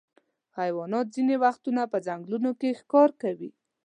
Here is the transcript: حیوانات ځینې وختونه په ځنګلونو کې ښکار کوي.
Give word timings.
حیوانات 0.57 1.07
ځینې 1.15 1.35
وختونه 1.43 1.81
په 1.91 1.97
ځنګلونو 2.07 2.51
کې 2.59 2.77
ښکار 2.79 3.09
کوي. 3.21 3.49